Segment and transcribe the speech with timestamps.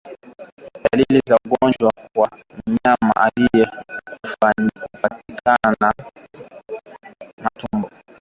[0.83, 2.29] Dalili za ugonjwa kwa
[2.67, 6.79] mnyama aliyekufa ni kupatikana kwa minyoo
[7.35, 7.89] kwenye utumbo